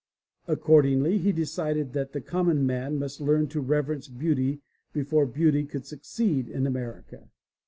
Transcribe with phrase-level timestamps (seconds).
[0.47, 4.59] Ac cordingly, he decided that the common man must learn to reverence beauty
[4.93, 7.29] before beauty could succeed in America.